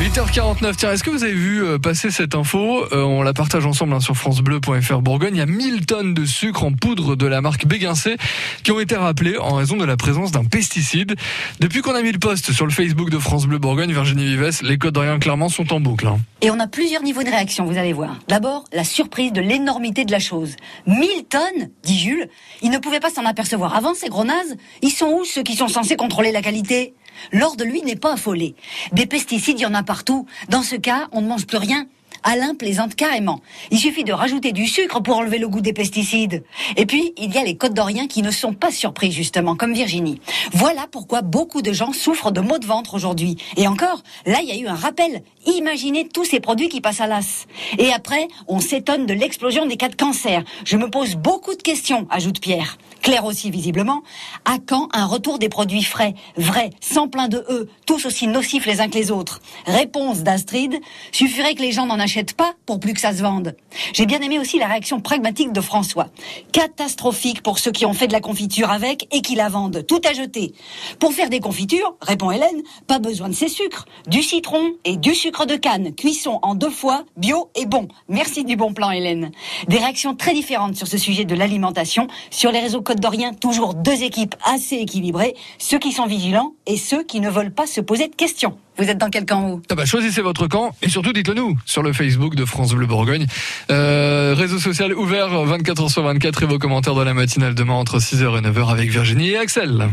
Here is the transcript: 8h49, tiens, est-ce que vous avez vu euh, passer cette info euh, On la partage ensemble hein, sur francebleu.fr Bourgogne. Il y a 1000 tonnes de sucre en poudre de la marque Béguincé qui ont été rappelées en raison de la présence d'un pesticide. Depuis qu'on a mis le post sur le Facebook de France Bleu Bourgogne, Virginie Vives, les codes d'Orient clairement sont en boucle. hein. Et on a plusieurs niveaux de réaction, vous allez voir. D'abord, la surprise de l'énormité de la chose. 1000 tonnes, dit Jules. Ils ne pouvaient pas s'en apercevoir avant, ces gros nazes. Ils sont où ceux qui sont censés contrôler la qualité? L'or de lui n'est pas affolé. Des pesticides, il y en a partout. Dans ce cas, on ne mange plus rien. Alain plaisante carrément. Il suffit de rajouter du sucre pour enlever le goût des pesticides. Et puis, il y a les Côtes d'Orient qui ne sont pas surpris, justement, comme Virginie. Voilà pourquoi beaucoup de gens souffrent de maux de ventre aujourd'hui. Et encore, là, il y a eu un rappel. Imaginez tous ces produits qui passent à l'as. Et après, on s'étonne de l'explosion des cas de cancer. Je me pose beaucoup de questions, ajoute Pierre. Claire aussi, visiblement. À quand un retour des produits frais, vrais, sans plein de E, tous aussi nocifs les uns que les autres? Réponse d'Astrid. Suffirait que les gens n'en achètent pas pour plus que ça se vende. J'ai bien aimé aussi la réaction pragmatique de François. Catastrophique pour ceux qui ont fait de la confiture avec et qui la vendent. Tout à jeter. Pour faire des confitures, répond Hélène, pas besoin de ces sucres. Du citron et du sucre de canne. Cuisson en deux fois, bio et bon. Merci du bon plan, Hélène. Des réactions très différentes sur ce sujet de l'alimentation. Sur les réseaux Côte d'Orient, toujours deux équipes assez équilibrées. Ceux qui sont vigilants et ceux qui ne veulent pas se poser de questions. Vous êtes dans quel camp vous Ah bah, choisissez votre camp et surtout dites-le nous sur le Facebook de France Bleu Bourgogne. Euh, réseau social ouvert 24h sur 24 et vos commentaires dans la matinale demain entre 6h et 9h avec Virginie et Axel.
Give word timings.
8h49, 0.00 0.74
tiens, 0.76 0.92
est-ce 0.92 1.04
que 1.04 1.10
vous 1.10 1.22
avez 1.22 1.32
vu 1.32 1.64
euh, 1.64 1.78
passer 1.78 2.10
cette 2.10 2.34
info 2.34 2.84
euh, 2.92 3.02
On 3.04 3.22
la 3.22 3.32
partage 3.32 3.64
ensemble 3.64 3.94
hein, 3.94 4.00
sur 4.00 4.16
francebleu.fr 4.16 5.00
Bourgogne. 5.00 5.36
Il 5.36 5.38
y 5.38 5.40
a 5.40 5.46
1000 5.46 5.86
tonnes 5.86 6.14
de 6.14 6.24
sucre 6.24 6.64
en 6.64 6.72
poudre 6.72 7.14
de 7.14 7.26
la 7.26 7.40
marque 7.40 7.64
Béguincé 7.66 8.16
qui 8.64 8.72
ont 8.72 8.80
été 8.80 8.96
rappelées 8.96 9.38
en 9.38 9.54
raison 9.54 9.76
de 9.76 9.84
la 9.84 9.96
présence 9.96 10.32
d'un 10.32 10.44
pesticide. 10.44 11.14
Depuis 11.60 11.80
qu'on 11.80 11.94
a 11.94 12.02
mis 12.02 12.10
le 12.10 12.18
post 12.18 12.52
sur 12.52 12.66
le 12.66 12.72
Facebook 12.72 13.08
de 13.08 13.18
France 13.18 13.46
Bleu 13.46 13.58
Bourgogne, 13.58 13.92
Virginie 13.92 14.36
Vives, 14.36 14.60
les 14.62 14.78
codes 14.78 14.94
d'Orient 14.94 15.20
clairement 15.20 15.48
sont 15.48 15.72
en 15.72 15.78
boucle. 15.78 16.08
hein. 16.08 16.18
Et 16.42 16.50
on 16.50 16.58
a 16.58 16.66
plusieurs 16.66 17.02
niveaux 17.02 17.22
de 17.22 17.30
réaction, 17.30 17.64
vous 17.64 17.78
allez 17.78 17.92
voir. 17.92 18.18
D'abord, 18.28 18.64
la 18.72 18.84
surprise 18.84 19.32
de 19.32 19.40
l'énormité 19.40 20.04
de 20.04 20.10
la 20.12 20.18
chose. 20.18 20.56
1000 20.88 21.08
tonnes, 21.30 21.70
dit 21.84 21.98
Jules. 21.98 22.28
Ils 22.62 22.70
ne 22.70 22.78
pouvaient 22.78 23.00
pas 23.00 23.10
s'en 23.10 23.24
apercevoir 23.24 23.74
avant, 23.76 23.94
ces 23.94 24.08
gros 24.08 24.24
nazes. 24.24 24.56
Ils 24.82 24.90
sont 24.90 25.06
où 25.06 25.24
ceux 25.24 25.44
qui 25.44 25.54
sont 25.54 25.68
censés 25.68 25.96
contrôler 25.96 26.32
la 26.32 26.42
qualité? 26.42 26.94
L'or 27.32 27.56
de 27.56 27.64
lui 27.64 27.82
n'est 27.82 27.96
pas 27.96 28.14
affolé. 28.14 28.54
Des 28.92 29.06
pesticides, 29.06 29.58
il 29.58 29.62
y 29.62 29.66
en 29.66 29.74
a 29.74 29.82
partout. 29.82 30.26
Dans 30.48 30.62
ce 30.62 30.76
cas, 30.76 31.08
on 31.12 31.20
ne 31.20 31.28
mange 31.28 31.46
plus 31.46 31.58
rien. 31.58 31.86
Alain 32.24 32.54
plaisante 32.54 32.94
carrément. 32.94 33.40
Il 33.70 33.78
suffit 33.78 34.02
de 34.02 34.12
rajouter 34.12 34.52
du 34.52 34.66
sucre 34.66 35.00
pour 35.00 35.18
enlever 35.18 35.38
le 35.38 35.46
goût 35.46 35.60
des 35.60 35.74
pesticides. 35.74 36.42
Et 36.76 36.86
puis, 36.86 37.12
il 37.18 37.32
y 37.34 37.38
a 37.38 37.44
les 37.44 37.56
Côtes 37.56 37.74
d'Orient 37.74 38.06
qui 38.06 38.22
ne 38.22 38.30
sont 38.30 38.54
pas 38.54 38.70
surpris, 38.70 39.12
justement, 39.12 39.56
comme 39.56 39.74
Virginie. 39.74 40.22
Voilà 40.52 40.86
pourquoi 40.90 41.20
beaucoup 41.20 41.60
de 41.60 41.74
gens 41.74 41.92
souffrent 41.92 42.32
de 42.32 42.40
maux 42.40 42.58
de 42.58 42.66
ventre 42.66 42.94
aujourd'hui. 42.94 43.36
Et 43.58 43.68
encore, 43.68 44.02
là, 44.24 44.38
il 44.42 44.48
y 44.48 44.52
a 44.52 44.56
eu 44.56 44.66
un 44.66 44.74
rappel. 44.74 45.22
Imaginez 45.46 46.08
tous 46.08 46.24
ces 46.24 46.40
produits 46.40 46.70
qui 46.70 46.80
passent 46.80 47.02
à 47.02 47.06
l'as. 47.06 47.46
Et 47.78 47.92
après, 47.92 48.26
on 48.48 48.58
s'étonne 48.58 49.04
de 49.04 49.12
l'explosion 49.12 49.66
des 49.66 49.76
cas 49.76 49.90
de 49.90 49.94
cancer. 49.94 50.42
Je 50.64 50.78
me 50.78 50.88
pose 50.88 51.16
beaucoup 51.16 51.54
de 51.54 51.62
questions, 51.62 52.06
ajoute 52.08 52.40
Pierre. 52.40 52.78
Claire 53.02 53.26
aussi, 53.26 53.50
visiblement. 53.50 54.02
À 54.46 54.56
quand 54.66 54.88
un 54.94 55.04
retour 55.04 55.38
des 55.38 55.50
produits 55.50 55.82
frais, 55.82 56.14
vrais, 56.38 56.70
sans 56.80 57.06
plein 57.06 57.28
de 57.28 57.44
E, 57.50 57.68
tous 57.84 58.06
aussi 58.06 58.26
nocifs 58.26 58.64
les 58.64 58.80
uns 58.80 58.88
que 58.88 58.94
les 58.94 59.10
autres? 59.10 59.42
Réponse 59.66 60.22
d'Astrid. 60.22 60.80
Suffirait 61.12 61.54
que 61.54 61.60
les 61.60 61.72
gens 61.72 61.84
n'en 61.84 61.98
achètent 61.98 62.13
pas 62.22 62.54
pour 62.66 62.80
plus 62.80 62.94
que 62.94 63.00
ça 63.00 63.12
se 63.12 63.22
vende. 63.22 63.56
J'ai 63.92 64.06
bien 64.06 64.20
aimé 64.20 64.38
aussi 64.38 64.58
la 64.58 64.66
réaction 64.66 65.00
pragmatique 65.00 65.52
de 65.52 65.60
François. 65.60 66.08
Catastrophique 66.52 67.42
pour 67.42 67.58
ceux 67.58 67.72
qui 67.72 67.86
ont 67.86 67.92
fait 67.92 68.06
de 68.06 68.12
la 68.12 68.20
confiture 68.20 68.70
avec 68.70 69.08
et 69.14 69.20
qui 69.20 69.34
la 69.34 69.48
vendent. 69.48 69.84
Tout 69.86 70.00
à 70.08 70.12
jeter. 70.12 70.54
Pour 70.98 71.12
faire 71.12 71.30
des 71.30 71.40
confitures, 71.40 71.96
répond 72.00 72.30
Hélène, 72.30 72.62
pas 72.86 72.98
besoin 72.98 73.28
de 73.28 73.34
ces 73.34 73.48
sucres. 73.48 73.86
Du 74.06 74.22
citron 74.22 74.72
et 74.84 74.96
du 74.96 75.14
sucre 75.14 75.46
de 75.46 75.56
canne. 75.56 75.94
Cuisson 75.94 76.38
en 76.42 76.54
deux 76.54 76.70
fois, 76.70 77.04
bio 77.16 77.50
et 77.54 77.66
bon. 77.66 77.88
Merci 78.08 78.44
du 78.44 78.56
bon 78.56 78.72
plan, 78.72 78.90
Hélène. 78.90 79.32
Des 79.68 79.78
réactions 79.78 80.14
très 80.14 80.34
différentes 80.34 80.76
sur 80.76 80.86
ce 80.86 80.98
sujet 80.98 81.24
de 81.24 81.34
l'alimentation. 81.34 82.06
Sur 82.30 82.52
les 82.52 82.60
réseaux 82.60 82.82
Côte 82.82 83.00
d'Orient, 83.00 83.34
toujours 83.34 83.74
deux 83.74 84.02
équipes 84.02 84.34
assez 84.44 84.76
équilibrées. 84.76 85.34
Ceux 85.58 85.78
qui 85.78 85.92
sont 85.92 86.06
vigilants 86.06 86.54
et 86.66 86.76
ceux 86.76 87.02
qui 87.02 87.20
ne 87.20 87.30
veulent 87.30 87.54
pas 87.54 87.66
se 87.66 87.80
poser 87.80 88.08
de 88.08 88.14
questions. 88.14 88.56
Vous 88.76 88.84
êtes 88.84 88.98
dans 88.98 89.08
quel 89.08 89.24
camp 89.24 89.40
vous 89.42 89.62
Ah 89.70 89.74
bah, 89.74 89.84
choisissez 89.84 90.20
votre 90.20 90.46
camp 90.46 90.74
et 90.82 90.88
surtout 90.88 91.12
dites-le 91.12 91.34
nous 91.34 91.56
sur 91.64 91.82
le 91.82 91.92
Facebook 91.92 92.34
de 92.34 92.44
France 92.44 92.72
Bleu 92.74 92.86
Bourgogne. 92.86 93.26
Euh, 93.70 94.34
réseau 94.36 94.58
social 94.58 94.92
ouvert 94.94 95.28
24h 95.28 95.90
sur 95.90 96.02
24 96.02 96.42
et 96.42 96.46
vos 96.46 96.58
commentaires 96.58 96.94
dans 96.94 97.04
la 97.04 97.14
matinale 97.14 97.54
demain 97.54 97.74
entre 97.74 97.98
6h 97.98 98.38
et 98.38 98.40
9h 98.40 98.70
avec 98.70 98.90
Virginie 98.90 99.30
et 99.30 99.38
Axel. 99.38 99.88